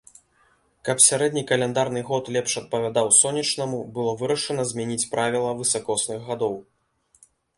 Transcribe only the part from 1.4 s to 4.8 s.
каляндарны год лепш адпавядаў сонечнаму, было вырашана